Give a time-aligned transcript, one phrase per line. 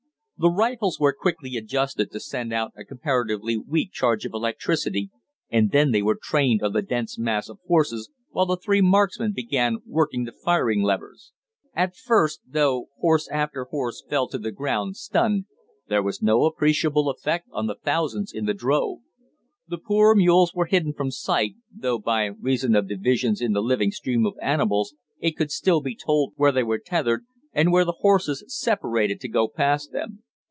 [0.43, 5.11] The rifles were quickly adjusted to send out a comparatively weak charge of electricity,
[5.51, 9.33] and then they were trained on the dense mass of horses, while the three marksmen
[9.35, 11.31] began working the firing levers.
[11.75, 15.45] At first, though horse after horse fell to the ground, stunned,
[15.89, 19.01] there was no appreciable effect on the thousands in the drove.
[19.67, 23.91] The poor mules were hidden from sight, though by reason of divisions in the living
[23.91, 27.97] stream of animals it could still be told where they were tethered, and where the
[27.99, 30.23] horses separated to go past them.